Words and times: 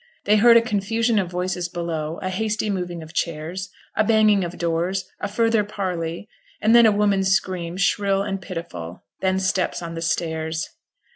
They 0.25 0.37
heard 0.37 0.57
a 0.57 0.63
confusion 0.63 1.19
of 1.19 1.29
voices 1.29 1.69
below, 1.69 2.17
a 2.23 2.29
hasty 2.29 2.71
moving 2.71 3.03
of 3.03 3.13
chairs, 3.13 3.69
a 3.95 4.03
banging 4.03 4.43
of 4.43 4.57
doors, 4.57 5.07
a 5.19 5.27
further 5.27 5.63
parley, 5.63 6.27
and 6.59 6.75
then 6.75 6.87
a 6.87 6.91
woman's 6.91 7.29
scream, 7.29 7.77
shrill 7.77 8.23
and 8.23 8.41
pitiful; 8.41 9.03
then 9.19 9.37
steps 9.39 9.79
on 9.83 9.93
the 9.93 10.01
stairs. 10.01 10.67